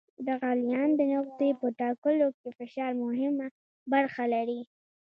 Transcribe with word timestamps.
د 0.25 0.27
غلیان 0.41 0.89
د 0.99 1.01
نقطې 1.13 1.49
په 1.59 1.67
ټاکلو 1.79 2.27
کې 2.39 2.49
فشار 2.57 2.91
مهمه 3.05 3.47
برخه 3.91 4.23
لري. 4.33 4.61